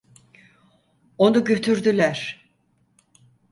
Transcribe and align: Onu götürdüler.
Onu 1.17 1.43
götürdüler. 1.43 2.49